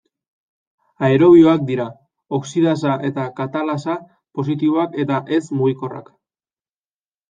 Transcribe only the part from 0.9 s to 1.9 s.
Aerobioak dira,